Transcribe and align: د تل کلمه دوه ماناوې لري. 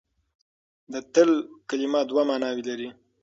د 0.91 0.93
تل 1.13 1.29
کلمه 1.69 2.01
دوه 2.09 2.23
ماناوې 2.29 2.63
لري. 2.69 2.89